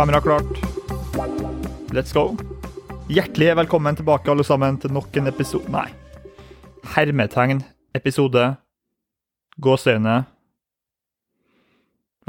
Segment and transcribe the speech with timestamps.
[0.00, 0.46] Kamera klart.
[1.92, 2.36] Let's go.
[3.12, 5.90] Hjertelig velkommen tilbake, alle sammen, til nok en episode Nei.
[6.94, 7.60] Hermetegn
[7.92, 8.46] episode.
[9.60, 10.14] Gåseøyne.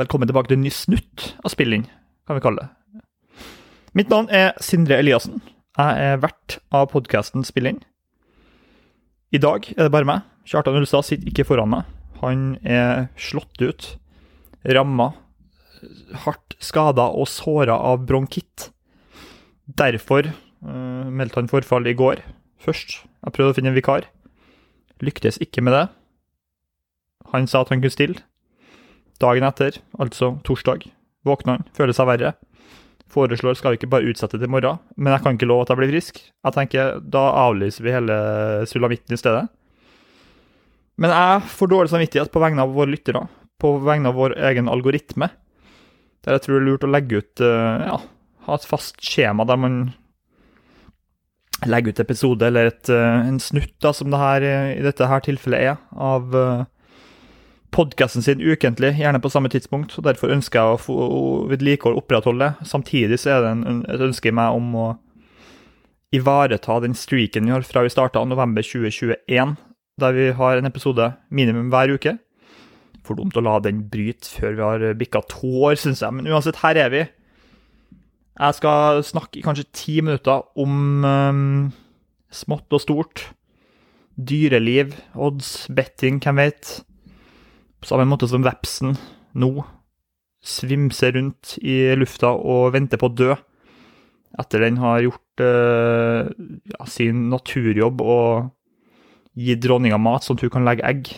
[0.03, 1.87] Velkommen tilbake til en ny snutt av spilling,
[2.27, 3.05] kan vi kalle det.
[3.95, 5.39] Mitt navn er Sindre Eliassen.
[5.79, 7.79] Jeg er vert av podkasten Spilling.
[9.31, 10.27] I dag er det bare meg.
[10.43, 11.87] Kjartan Ulstad sitter ikke foran meg.
[12.19, 13.93] Han er slått ut,
[14.67, 15.13] ramma,
[16.25, 18.69] hardt skada og såra av bronkitt.
[19.65, 22.23] Derfor uh, meldte han forfall i går
[22.61, 23.01] først.
[23.25, 24.07] Jeg prøvde å finne en vikar.
[25.01, 25.85] Lyktes ikke med det.
[27.31, 28.21] Han sa at han kunne stille.
[29.21, 30.87] Dagen etter, altså torsdag,
[31.27, 32.33] våkner han, føler seg verre.
[33.11, 35.73] Foreslår skal vi ikke bare utsette til i morgen, men jeg kan ikke love at
[35.73, 36.21] jeg blir frisk.
[36.21, 38.15] Jeg tenker, Da avlyser vi hele
[38.69, 39.45] sulamitten i stedet.
[41.01, 43.25] Men jeg får dårlig samvittighet på vegne av våre lyttere,
[43.61, 45.29] på vegne av vår egen algoritme.
[46.25, 47.97] Der jeg tror det er lurt å legge ut eh, ja,
[48.45, 49.79] ha et fast skjema der man
[51.69, 55.09] legger ut episode, eller et, eh, en snutt, da, som det her, eh, i dette
[55.09, 56.33] her tilfellet er, av
[57.71, 59.93] podkasten sin ukentlig, gjerne på samme tidspunkt.
[59.97, 60.97] og Derfor ønsker jeg å få
[61.51, 62.53] vedlikehold opprettholde.
[62.67, 64.87] Samtidig så er det en, et ønske i meg om å
[66.11, 69.55] ivareta den streaken vi har fra vi starta november 2021,
[70.01, 72.17] der vi har en episode minimum hver uke.
[73.05, 76.13] For dumt å la den bryte før vi har bikka to år, syns jeg.
[76.13, 77.03] Men uansett, her er vi.
[78.41, 81.43] Jeg skal snakke i kanskje ti minutter om um,
[82.33, 83.25] smått og stort.
[84.15, 86.77] Dyreliv, odds, betting, hvem vet.
[87.81, 88.95] På samme måte som vepsen
[89.33, 89.53] nå
[90.41, 93.35] svimser rundt i lufta og venter på å dø.
[94.41, 96.29] Etter den har gjort uh,
[96.71, 98.49] ja, sin naturjobb og
[99.37, 101.11] gitt dronninga mat sånn at hun kan legge egg,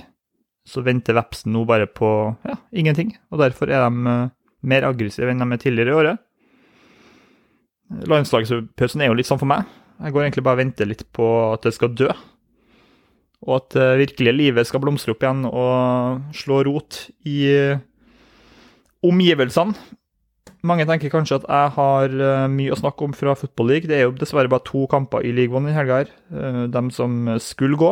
[0.64, 2.10] så venter vepsen nå bare på
[2.48, 3.14] ja, ingenting.
[3.34, 4.32] Og derfor er de uh,
[4.64, 6.22] mer aggressive enn de er tidligere i året.
[8.10, 9.68] Landslagspausen er jo litt sånn for meg.
[10.04, 12.10] Jeg går egentlig bare og venter litt på at det skal dø.
[13.44, 17.44] Og at det virkelige livet skal blomstre opp igjen og slå rot i
[19.04, 19.76] omgivelsene.
[20.64, 22.14] Mange tenker kanskje at jeg har
[22.48, 23.90] mye å snakke om fra Football League.
[23.92, 26.08] Det er jo dessverre bare to kamper i League One denne helga.
[26.72, 27.92] De som skulle gå,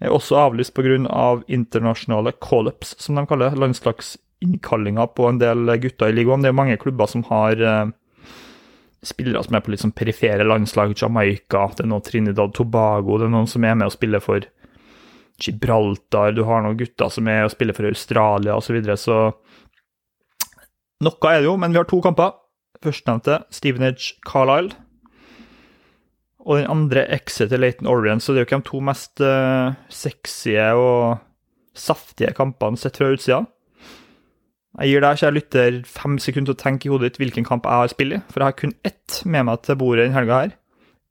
[0.00, 0.98] er også avlyst pga.
[1.10, 6.44] Av internasjonale call-ups, som de kaller landslagsinnkallinger på en del gutter i ligaen.
[6.44, 7.58] Det er mange klubber som har
[9.04, 13.28] spillere som er på litt sånn perifere landslag, Jamaica, det er noen Trinidad Tobago, det
[13.28, 14.46] er noen som er med og spiller for
[15.38, 18.66] Gibraltar, du har noen gutter som er og spiller for Australia osv.
[18.66, 19.18] Så, videre, så
[21.06, 22.34] noe er det jo, men vi har to kamper.
[22.82, 24.74] Førstnevnte Stevenage Carlisle.
[26.48, 29.76] Og den andre Exeter Laton Orient, så det er jo ikke de to mest uh,
[29.92, 31.18] sexy og
[31.76, 33.42] saftige kampene sett fra utsida.
[34.78, 37.66] Jeg gir deg, kjære lytter, fem sekunder til å tenke i hodet ditt hvilken kamp
[37.66, 40.38] jeg har spilt i, for jeg har kun ett med meg til bordet denne helga
[40.44, 40.54] her.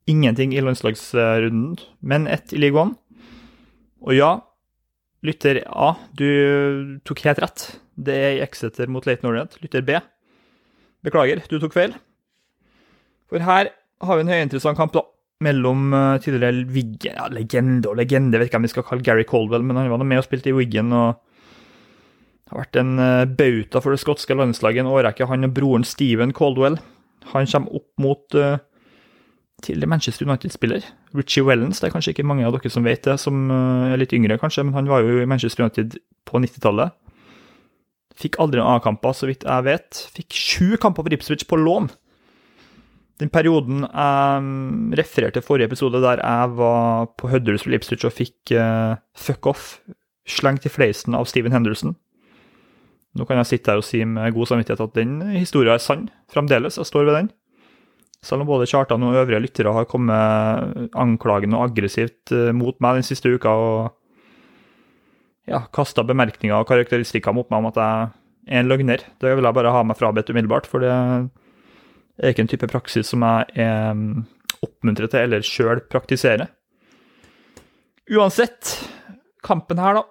[0.07, 2.95] Ingenting i landslagsrunden, men ett i ligaen.
[4.07, 4.31] Og ja,
[5.27, 7.67] lytter A, du tok helt rett.
[7.99, 9.59] Det er i Exeter mot Laton Orient.
[9.61, 9.99] Lytter B,
[11.05, 11.97] beklager, du tok feil.
[13.27, 13.73] For her
[14.07, 15.03] har vi en høyinteressant kamp, da.
[15.45, 15.91] Mellom
[16.23, 19.61] tidligere Wiggen, ja, legende og legende, jeg vet ikke om vi skal kalle Gary Colwell,
[19.61, 20.89] men han var med og spilte i Wiggen.
[20.89, 21.19] og
[22.47, 22.93] har vært en
[23.37, 26.79] bauta for det skotske landslaget en årrekke, han og broren Steven Caldwell.
[27.33, 28.59] Han kommer opp mot uh,
[29.63, 30.85] tidligere Manchester United-spiller.
[31.17, 33.99] Richie Wellens, det er kanskje ikke mange av dere som vet det, som uh, er
[33.99, 36.95] litt yngre kanskje, men han var jo i Manchester United på 90-tallet.
[38.17, 40.03] Fikk aldri noen A-kamper, så vidt jeg vet.
[40.15, 41.91] Fikk sju kamper for Ipswich på lån.
[43.17, 48.53] Den perioden jeg refererte til forrige episode, der jeg var på Huddersfield Ipswich og fikk
[48.53, 49.79] uh, fuck off
[50.27, 51.95] slengt i fleisen av Steven Henderson.
[53.17, 56.09] Nå kan jeg sitte her og si med god samvittighet at den historien er sann
[56.29, 56.77] fremdeles.
[56.77, 57.31] Jeg står ved den.
[58.21, 63.07] Selv om både Kjartan og øvrige lyttere har kommet anklagende og aggressivt mot meg den
[63.07, 63.79] siste uka og
[65.47, 68.07] ja, kasta bemerkninger og karakteristikker mot meg om at jeg
[68.51, 69.05] er en løgner.
[69.21, 70.93] Det vil jeg bare ha meg frabedt umiddelbart, for det
[72.17, 74.03] er ikke en type praksis som jeg er
[74.65, 76.49] oppmuntret til eller sjøl praktiserer.
[78.07, 78.71] Uansett,
[79.45, 80.05] kampen her, da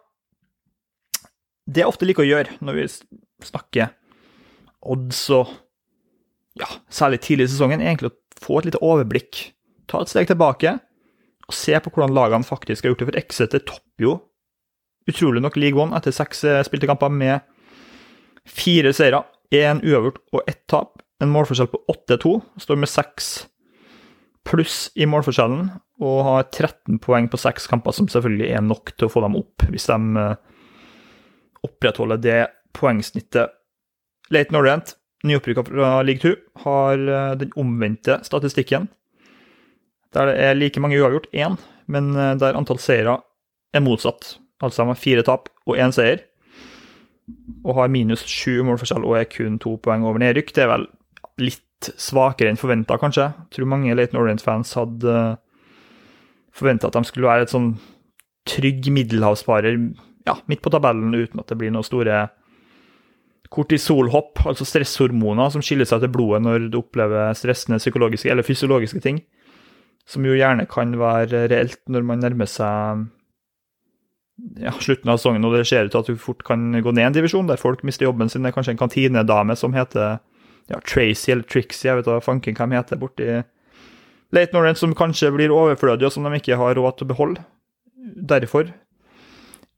[1.66, 2.86] det jeg ofte liker å gjøre når vi
[3.46, 3.90] snakker
[4.86, 5.50] odds og
[6.56, 9.40] ja, særlig tidlig i sesongen, er egentlig å få et lite overblikk.
[9.90, 10.76] Ta et steg tilbake
[11.46, 13.08] og se på hvordan lagene faktisk har gjort det.
[13.10, 14.14] For Exeter topper jo
[15.10, 17.44] utrolig nok League One etter seks spilte kamper med
[18.46, 19.24] fire seire,
[19.54, 21.02] én uavgjort og ett tap.
[21.22, 22.32] En målforskjell på 8-2.
[22.60, 23.30] Står med 6
[24.46, 25.70] pluss i målforskjellen
[26.06, 29.38] og har 13 poeng på seks kamper, som selvfølgelig er nok til å få dem
[29.40, 30.26] opp hvis de
[31.66, 32.40] opprettholder det
[32.76, 33.54] poengsnittet.
[34.30, 34.94] Leiten Orient,
[35.26, 36.34] nyopprykka fra league 2,
[36.66, 38.88] har eh, den omvendte statistikken.
[40.14, 41.56] Der det er like mange uavgjort, én,
[41.90, 43.20] men eh, der antall seire
[43.74, 44.36] er motsatt.
[44.62, 46.24] Altså de har fire tap og én seier,
[47.64, 50.52] og har minus sju målforskjell og er kun to poeng over nedrykk.
[50.54, 50.86] Det er vel
[51.40, 53.28] litt svakere enn forventa, kanskje.
[53.28, 55.16] Jeg tror mange Laton Orient-fans hadde
[56.56, 57.74] forventa at de skulle være et sånn
[58.48, 59.76] trygg middelhavsparer
[60.26, 62.26] ja, midt på tabellen uten at det blir noen store
[63.52, 69.02] kortisolhopp, altså stresshormoner som skiller seg til blodet når du opplever stressende psykologiske eller fysiologiske
[69.04, 69.20] ting,
[70.06, 73.06] som jo gjerne kan være reelt når man nærmer seg
[74.60, 77.10] ja, slutten av sesongen og det ser ut til at du fort kan gå ned
[77.10, 78.44] en divisjon, der folk mister jobben sin.
[78.44, 80.18] Det er kanskje en kantinedame som heter
[80.70, 83.28] ja, Tracy eller Trixie, jeg vet da fanken hva de heter borti
[84.34, 87.44] Late Norrent, som kanskje blir overflødig, og som de ikke har råd til å beholde.
[87.94, 88.72] Derfor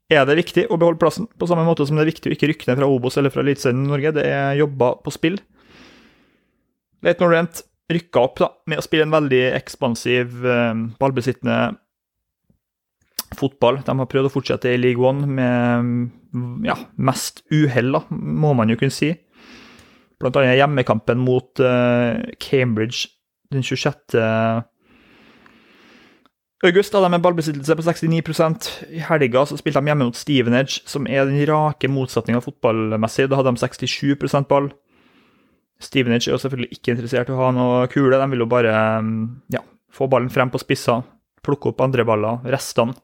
[0.09, 2.49] er det viktig å beholde plassen, på samme måte som det er viktig å ikke
[2.53, 4.15] rykke ned fra Obos eller fra Eliteserien i Norge.
[4.17, 5.37] Det er jobber på spill.
[7.05, 7.61] Late Norrent
[7.93, 11.77] rykka opp da, med å spille en veldig ekspansiv, eh, ballbesittende
[13.37, 13.83] fotball.
[13.85, 18.79] De har prøvd å fortsette i League One med ja, mest uhell, må man jo
[18.81, 19.13] kunne si.
[20.19, 23.07] Blant annet hjemmekampen mot uh, Cambridge
[23.53, 24.19] den 26.
[26.67, 30.83] august hadde de en ballbesittelse på 69% I helga så spilte de hjemme mot Stevenage,
[30.91, 33.31] som er den rake motsetninga fotballmessig.
[33.31, 34.69] Da hadde de 67% ball.
[35.81, 38.75] Stevenage er jo selvfølgelig ikke interessert i å ha noe kule, de vil jo bare
[39.55, 39.63] ja,
[39.95, 40.99] få ballen frem på spissa,
[41.47, 42.99] plukke opp andre baller, restene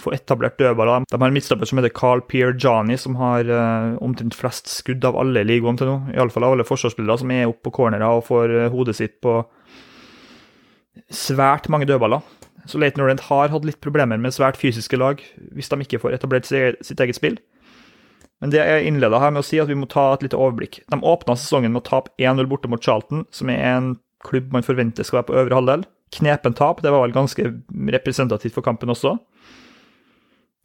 [0.00, 1.06] få etablert dødballer.
[1.10, 5.18] De har en midtstopper som heter Carl Pierre som har uh, omtrent flest skudd av
[5.20, 5.96] alle i til nå.
[6.14, 9.42] Iallfall av alle forsvarsspillere som er oppe på cornera og får uh, hodet sitt på
[11.10, 12.20] svært mange dødballer.
[12.66, 15.22] Så Leighton Orient har hatt litt problemer med svært fysiske lag
[15.54, 17.38] hvis de ikke får etablert sitt eget spill.
[18.40, 20.80] Men det jeg innleda her med å si at vi må ta et lite overblikk.
[20.88, 23.90] De åpna sesongen med å tape 1-0 borte mot Charlton, som er en
[24.24, 25.84] klubb man forventer skal være på øvre halvdel.
[26.16, 27.44] Knepen tap, det var vel ganske
[27.94, 29.18] representativt for kampen også.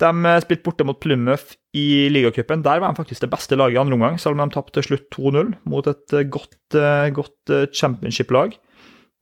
[0.02, 2.64] De eh, spilte borte mot Plymouth i ligacupen.
[2.66, 4.90] Der var de faktisk det beste laget i andre omgang, selv om de tapte til
[4.90, 8.58] slutt 2-0 mot et eh, godt, eh, godt championship-lag.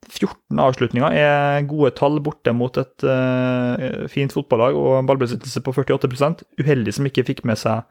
[0.04, 5.72] 14 avslutninger er gode tall borte mot et uh, fint fotballag og en ballbesittelse på
[5.72, 7.86] 48% Uheldig som ikke fikk med seg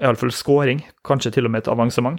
[0.00, 2.16] iallfall skåring, kanskje til og med et avansement.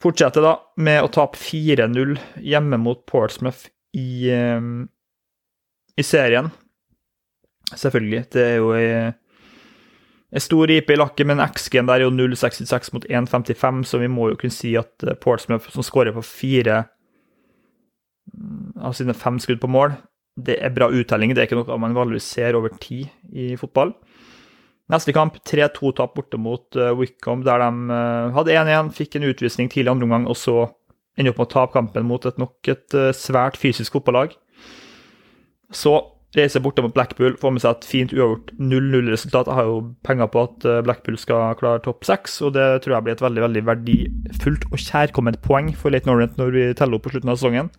[0.00, 2.16] Fortsetter da med å tape 4-0
[2.48, 4.88] hjemme mot Portsmouth i, uh,
[6.00, 6.48] i serien.
[7.76, 8.24] Selvfølgelig.
[8.32, 9.12] Det er jo ei,
[10.32, 14.10] ei stor ripe i lakket, men XG-en der er jo 0,66 mot 1,55, så vi
[14.12, 16.82] må jo kunne si at eh, Portsmouth, som skårer på fire
[18.32, 19.98] mm, av sine fem skudd på mål,
[20.38, 21.34] det er bra uttelling.
[21.34, 23.92] Det er ikke noe man vanligvis ser over tid i fotball.
[24.88, 29.68] Neste kamp 3-2-tap borte mot uh, Wickham, der de uh, hadde 1-1, fikk en utvisning
[29.68, 30.70] tidlig andre omgang, og så
[31.18, 34.36] ender opp med å tape kampen mot et nok et svært fysisk fotballag.
[35.74, 35.98] Så
[36.36, 39.48] reiser borte mot Blackpool, får med seg et fint uavgjort 0-0-resultat.
[39.48, 42.98] Jeg har jo penger på at eh, Blackpool skal klare topp seks, og det tror
[42.98, 46.98] jeg blir et veldig veldig verdifullt og kjærkomment poeng for Leighton Orient når vi teller
[46.98, 47.72] opp på slutten av sesongen.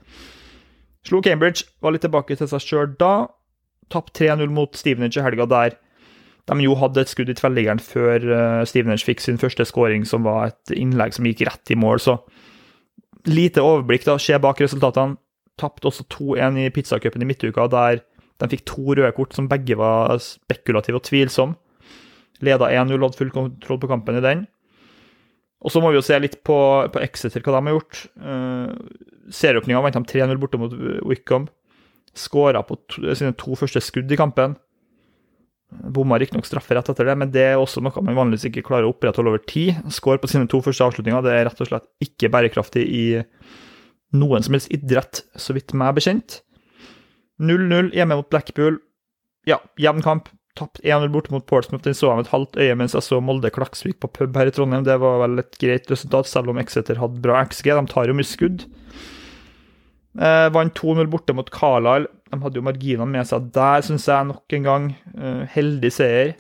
[1.06, 3.30] Slo Cambridge, var litt tilbake til seg sjøl da.
[3.94, 5.78] Tapt 3-0 mot Stevenage i helga, der
[6.50, 10.26] de jo hadde et skudd i tverrliggeren før uh, Stevenage fikk sin første skåring, som
[10.26, 12.02] var et innlegg som gikk rett i mål.
[12.02, 12.18] Så
[13.30, 15.20] lite overblikk da, skjer bak resultatene.
[15.62, 18.02] Tapte også 2-1 i pizzacupen i midtuka, der
[18.40, 21.58] de fikk to røde kort som begge var spekulative og tvilsomme.
[22.46, 24.46] Leda 1-0, hadde full kontroll på kampen i den.
[25.60, 26.56] Og så må vi jo se litt på,
[26.88, 28.04] på Exeter, hva de har gjort.
[28.16, 30.76] Uh, Serieåpninga vant de 3-0 borte mot
[31.10, 31.50] Wickham.
[32.16, 34.56] Skåra på to, sine to første skudd i kampen.
[35.70, 38.88] Bomma riktignok straffe rett etter det, men det er også noe man vanligvis ikke klarer
[38.88, 39.84] å opprettholde over tid.
[39.94, 41.22] Skår på sine to første avslutninger.
[41.28, 43.04] Det er rett og slett ikke bærekraftig i
[44.18, 46.40] noen som helst idrett, så vidt meg bekjent.
[47.40, 48.80] 0-0 hjemme mot Blackpool.
[49.48, 50.30] Ja, jevn kamp.
[50.60, 51.86] Tapt 1-0 borte mot Portsmouth.
[51.86, 54.54] Den så jeg med et halvt øye mens jeg så Molde-Klaksvik på pub her i
[54.56, 54.84] Trondheim.
[54.88, 57.72] Det var vel et greit resultat, selv om Exeter hadde bra XG.
[57.78, 58.66] De tar jo mye skudd.
[60.20, 62.10] Eh, vant 2-0 borte mot Carlisle.
[62.30, 64.92] De hadde jo marginene med seg der, syns jeg, nok en gang.
[65.16, 66.36] Eh, heldig seier.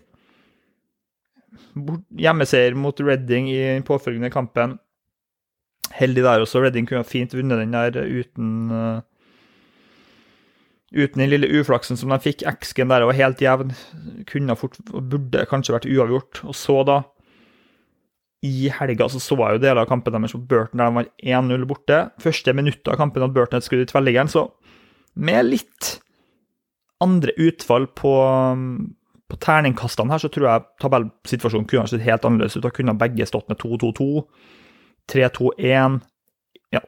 [2.20, 4.76] Hjemmeseier mot Redding i den påfølgende kampen.
[5.96, 6.64] Heldig der også.
[6.66, 9.00] Redding kunne fint vunnet den der uten uh,
[10.90, 13.74] Uten den lille uflaksen som de fikk, X-gen der var helt jevn.
[14.30, 16.42] Kunne fort, burde kanskje vært uavgjort.
[16.50, 17.00] Og så, da
[18.46, 21.10] I helga så, så jeg jo deler av kampen deres mot Burton, der de var
[21.44, 22.00] 1-0 borte.
[22.24, 24.48] Første minuttet av kampen hadde Burton et skudd i tverrliggeren, så
[25.20, 25.98] med litt
[27.04, 28.14] andre utfall på,
[29.30, 32.64] på terningkastene her så tror jeg tabellsituasjonen kunne ha sett helt annerledes ut.
[32.66, 34.10] Da kunne begge stått med 2-2-2,
[35.14, 36.00] 3-2-1,
[36.76, 36.84] ja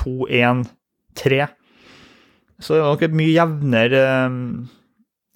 [0.00, 1.44] 2-1-3.
[2.62, 4.38] Så det er nok et mye jevnere um,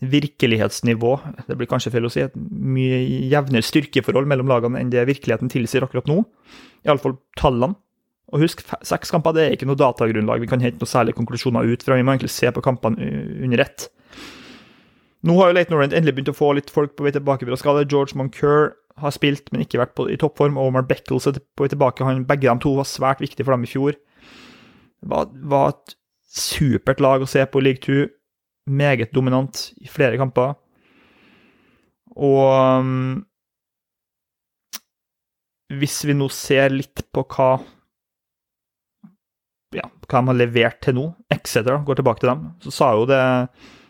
[0.04, 1.12] virkelighetsnivå.
[1.48, 2.22] Det blir kanskje feil å si.
[2.22, 3.00] Et mye
[3.32, 6.22] jevnere styrkeforhold mellom lagene enn det virkeligheten tilsier akkurat nå.
[6.86, 7.78] Iallfall tallene.
[8.28, 11.64] Og husk, seks kamper det er ikke noe datagrunnlag vi kan hente noen særlige konklusjoner
[11.64, 11.96] ut fra.
[11.96, 13.08] Vi må egentlig se på kampene
[13.46, 13.88] under ett.
[15.26, 17.58] Nå har jo Leighton Orient endelig begynt å få litt folk på vei tilbake fra
[17.58, 17.86] skade.
[17.90, 20.60] George Moncur har spilt, men ikke vært på, i toppform.
[20.60, 22.04] Omar Beckles er på vei tilbake.
[22.06, 23.96] Han, begge de to var svært viktige for dem i fjor.
[23.96, 25.97] Det var, var et
[26.28, 28.06] supert lag å se på league 2.
[28.68, 30.56] Meget dominant i flere kamper.
[32.18, 32.44] Og
[32.82, 33.24] um,
[35.78, 37.50] hvis vi nå ser litt på hva
[39.76, 43.04] ja, hva de har levert til nå, Exeter, går tilbake til dem, så sa jo
[43.08, 43.20] det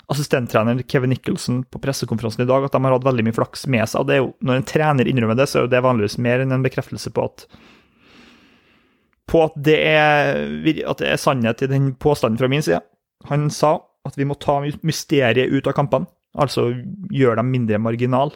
[0.08, 3.84] assistenttrener Kevin Nicholson på pressekonferansen i dag at de har hatt veldig mye flaks med
[3.84, 4.00] seg.
[4.00, 6.54] og det er jo, Når en trener innrømmer det, så er det vanligvis mer enn
[6.56, 7.44] en bekreftelse på at
[9.28, 10.42] på at det, er,
[10.88, 12.80] at det er sannhet i den påstanden fra min side.
[13.28, 13.76] Han sa
[14.08, 16.08] at vi må ta mysteriet ut av kampene,
[16.38, 16.70] altså
[17.12, 18.32] gjøre dem mindre marginal.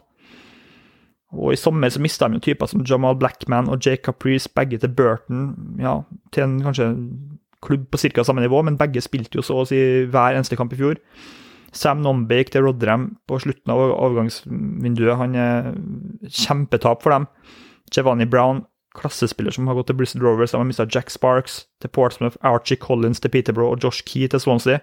[1.33, 4.93] Og I sommer så mista de typer som Jamal Blackman og Jake Caprice, begge til
[4.93, 6.91] Burton, ja, til en kanskje
[7.63, 8.25] klubb på ca.
[8.27, 9.79] samme nivå, men begge spilte jo så å si
[10.11, 11.01] hver eneste kamp i fjor.
[11.73, 15.71] Sam Nombake til Rodram på slutten av overgangsvinduet, han er
[16.29, 17.29] kjempetap for dem.
[17.93, 18.65] Giovanni Brown,
[18.99, 22.81] klassespiller som har gått til Blizzard Rovers, de har mista Jack Sparks til Portsmouth, Archie
[22.81, 24.83] Collins til Peterborough og Josh Key til Swansea.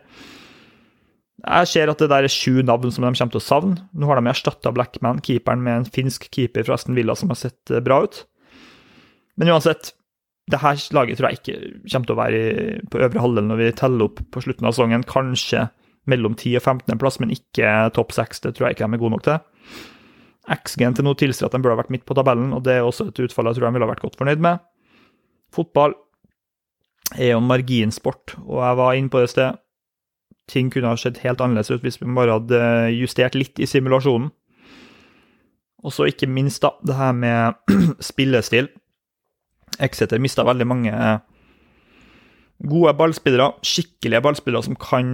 [1.40, 3.86] Jeg ser at det der er sju navn som de kommer til å savne.
[3.96, 7.40] Nå har de erstatta Blackman, keeperen, med en finsk keeper fra Aston Villa som har
[7.40, 8.26] sett eh, bra ut.
[9.40, 9.94] Men uansett,
[10.52, 12.42] det her laget tror jeg ikke kommer til å være
[12.92, 15.06] på øvre halvdel når vi teller opp på slutten av sesongen.
[15.08, 15.70] Kanskje
[16.10, 18.44] mellom 10 og 15 plass, men ikke topp 6.
[18.44, 19.40] Det tror jeg ikke de er gode nok til.
[20.50, 22.86] X-gen til nå tilsier at de burde ha vært midt på tabellen, og det er
[22.88, 24.62] også et utfall jeg tror de ville ha vært godt fornøyd med.
[25.54, 25.96] Fotball
[27.18, 29.58] er jo marginsport, og jeg var inne på det sted
[30.50, 32.60] ting kunne ha sett helt annerledes ut hvis vi bare hadde
[32.98, 34.32] justert litt i simulasjonen.
[35.80, 37.76] Og så ikke minst da, det her med
[38.10, 38.68] spillestil.
[39.80, 40.94] Exeter mista veldig mange
[42.68, 45.12] gode ballspillere, skikkelige ballspillere som kan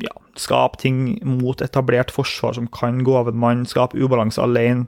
[0.00, 4.86] ja, skape ting mot etablert forsvar, som kan gå av en mann, skape ubalanse alene.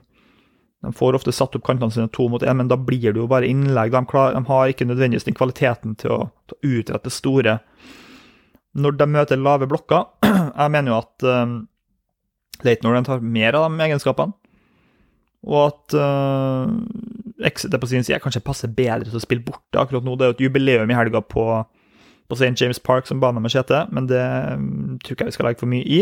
[0.85, 3.29] De får ofte satt opp kantene sine to mot én, men da blir det jo
[3.29, 3.93] bare innlegg.
[3.93, 6.19] De, klar, de har ikke nødvendigvis den kvaliteten til å,
[6.49, 7.59] til å utrette store
[8.75, 10.09] når de møter lave blokker.
[10.61, 11.55] Jeg mener jo at um,
[12.65, 14.35] Leighton Orland har mer av de egenskapene.
[15.45, 16.65] Og at uh,
[17.45, 20.15] Exeter på sin side kanskje passer bedre til å spille borte akkurat nå.
[20.17, 21.45] Det er jo et jubileum i helga på,
[22.29, 22.55] på St.
[22.61, 24.21] James Park som bane med Skjete, men det
[24.55, 26.01] um, tror ikke jeg vi skal legge for mye i.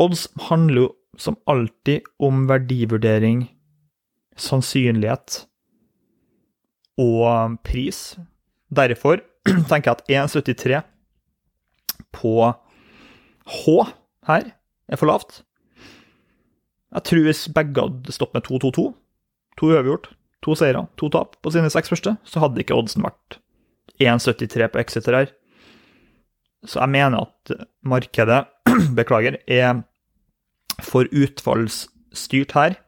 [0.00, 0.90] Odds handler jo
[1.20, 3.44] som alltid om verdivurdering,
[4.38, 5.42] sannsynlighet
[7.02, 8.14] og pris.
[8.72, 9.20] Derfor
[9.70, 10.80] tenker jeg at 1,73
[12.12, 12.34] på
[13.52, 13.76] H
[14.28, 14.52] her
[14.88, 15.42] er for lavt.
[16.92, 18.88] Jeg tror hvis begge hadde stoppet med 2-2-2,
[19.58, 20.10] to uavgjort,
[20.44, 23.41] to seire, to tap på sine seks første, så hadde ikke oddsen vært
[24.00, 25.32] 1,73 på Exeter her.
[26.66, 28.44] Så jeg mener at markedet,
[28.98, 29.82] beklager, er
[30.82, 32.78] for utfallsstyrt her.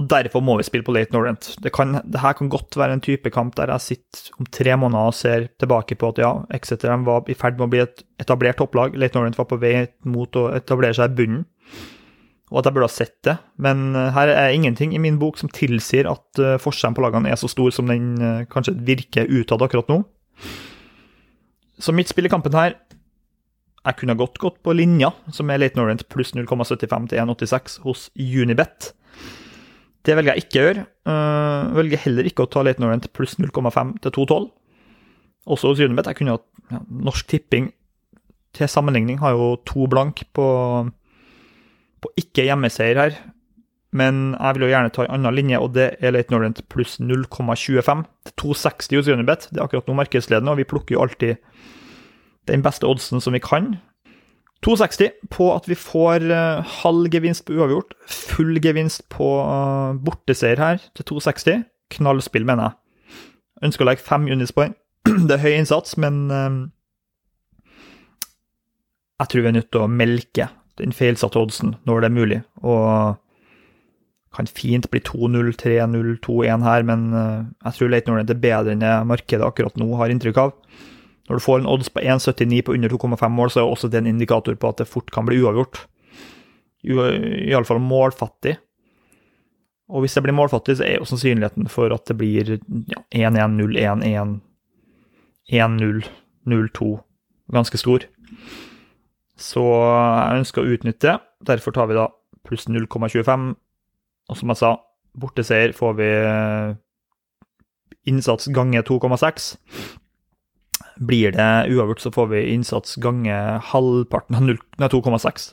[0.00, 1.50] Og Derfor må vi spille på Late Norrent.
[1.60, 4.76] Det, kan, det her kan godt være en type kamp der jeg sitter om tre
[4.80, 8.00] måneder og ser tilbake på at ja, Exeter var i ferd med å bli et
[8.22, 8.96] etablert topplag.
[8.96, 9.74] Late Norrent var på vei
[10.08, 11.44] mot å etablere seg i bunnen,
[12.52, 13.36] og at jeg burde ha sett det.
[13.64, 17.32] Men eh, her er ingenting i min bok som tilsier at uh, forskjellen på lagene
[17.32, 20.02] er så stor som den uh, kanskje virker utad akkurat nå.
[21.80, 22.76] Så mitt spill i kampen her
[23.82, 28.04] Jeg kunne godt gått på linja, som er Late Norrent pluss 0,75 til 1,86 hos
[28.14, 28.92] Unibet.
[30.06, 30.84] Det velger jeg ikke å gjøre.
[31.08, 34.46] Jeg velger heller ikke å ta Leighton Orient pluss 0,5 til 2,12.
[35.50, 36.06] Også hos Unibet.
[36.10, 37.72] Jeg kunne hatt ja, Norsk Tipping
[38.56, 40.46] til sammenligning har jo to blank på,
[42.02, 43.20] på ikke hjemmeseier her.
[43.92, 46.96] Men jeg vil jo gjerne ta en annen linje, og det er Late Norrent pluss
[47.00, 49.48] 0,25 til 2,60 hos Unibet.
[49.50, 51.36] Det er akkurat nå markedsledende, og vi plukker jo alltid
[52.48, 53.74] den beste oddsen som vi kan.
[54.64, 60.62] 2,60 på at vi får uh, halv gevinst på uavgjort, full gevinst på uh, borteseier
[60.62, 61.66] her til 2,60.
[61.92, 62.78] Knallspill, mener jeg.
[63.68, 64.72] Ønsker å legge fem unispoeng.
[65.28, 66.62] det er høy innsats, men uh,
[69.20, 70.48] jeg tror vi er nødt til å melke
[70.80, 72.40] den feilsatte oddsen når det er mulig.
[72.62, 73.18] Og
[74.32, 78.84] kan fint bli 2-0, 3-0, 2-1 her, men jeg tror Leighton Orient er bedre enn
[79.10, 80.54] markedet akkurat nå har inntrykk av.
[81.28, 84.00] Når du får en odds på 1,79 på under 2,5 mål, så er også det
[84.00, 85.84] en indikator på at det fort kan bli uavgjort.
[86.82, 88.56] iallfall målfattig.
[89.92, 92.56] Og hvis det blir målfattig, så er jo sannsynligheten for at det blir
[93.12, 94.40] 1-1-0, 1-1,
[95.52, 96.04] 1-0,
[96.48, 96.90] 0-2
[97.52, 98.06] ganske stor.
[99.42, 101.18] Så jeg ønsker å utnytte det.
[101.52, 102.06] Derfor tar vi da
[102.46, 103.48] pluss 0,25.
[104.30, 104.76] Og som jeg sa,
[105.18, 106.10] borteseier får vi
[108.08, 109.50] innsats gange 2,6.
[111.02, 113.36] Blir det uavgjort, så får vi innsats gange
[113.72, 115.52] halvparten av 2,6.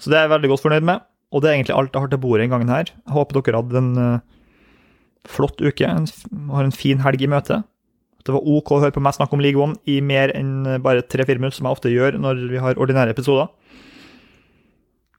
[0.00, 1.06] Så det er jeg veldig godt fornøyd med.
[1.30, 2.90] Og det er egentlig alt jeg har til bordet denne gangen her.
[2.90, 4.22] Jeg håper dere hadde en uh,
[5.30, 7.60] flott uke og har en fin helg i møte.
[8.26, 11.04] Det var OK å høre på meg snakke om League One i mer enn bare
[11.06, 13.48] tre-fire minutter, som jeg ofte gjør når vi har ordinære episoder.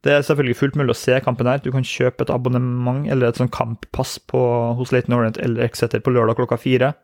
[0.02, 1.62] Det er selvfølgelig fullt mulig å se kampen her.
[1.62, 4.42] Du kan kjøpe et abonnement eller et sånn kamppass på,
[4.80, 6.96] hos Leighton Orient eller Exeter på lørdag klokka fire.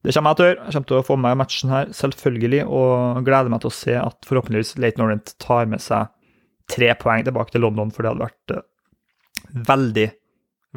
[0.00, 0.60] Det kommer jeg til å gjøre.
[0.62, 3.76] Jeg kommer til å få med meg matchen her, selvfølgelig, og gleder meg til å
[3.76, 6.08] se at forhåpentligvis Leighton Orient tar med seg
[6.70, 8.64] tre poeng tilbake til London, for det hadde vært uh,
[9.68, 10.06] veldig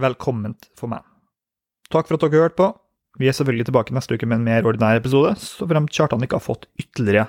[0.03, 1.05] velkomment for meg.
[1.93, 2.69] Takk for at dere hørte på.
[3.21, 6.39] Vi er selvfølgelig tilbake neste uke med en mer ordinær episode, så fremt Kjartan ikke
[6.39, 7.27] har fått ytterligere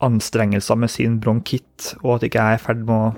[0.00, 3.12] anstrengelser med sin bronkitt, og at ikke jeg er i ferd med å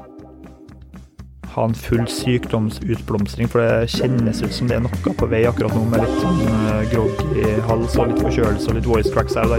[1.52, 5.76] ha en full sykdomsutblomstring, for det kjennes ut som det er noe på vei akkurat
[5.76, 9.36] nå, med litt sånn eh, grogg i hals og litt forkjølelse og litt voice cracks
[9.36, 9.52] her og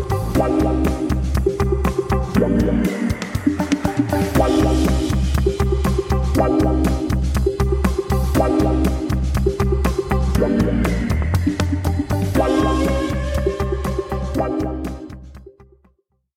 [6.89, 6.92] der.